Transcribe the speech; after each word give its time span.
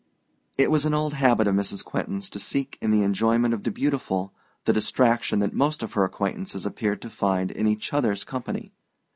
It 0.57 0.71
was 0.71 0.83
an 0.87 0.95
old 0.95 1.13
habit 1.13 1.45
of 1.45 1.53
Mrs. 1.53 1.85
Quentin's 1.85 2.27
to 2.31 2.39
seek 2.39 2.75
in 2.81 2.89
the 2.89 3.03
enjoyment 3.03 3.53
of 3.53 3.61
the 3.61 3.69
beautiful 3.69 4.33
the 4.65 4.73
distraction 4.73 5.37
that 5.41 5.53
most 5.53 5.83
of 5.83 5.93
her 5.93 6.03
acquaintances 6.03 6.65
appeared 6.65 7.03
to 7.03 7.09
find 7.11 7.51
in 7.51 7.67
each 7.67 7.93
other's 7.93 8.23
company. 8.23 8.73